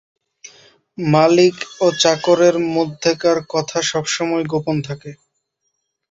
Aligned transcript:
মালিক 0.97 1.55
ও 1.81 1.97
চাকরের 2.01 2.55
মধ্যেকার 2.75 3.37
কথা 3.49 3.79
সবসময়ই 3.91 4.49
গোপন 4.53 4.77
থাকে। 4.87 5.11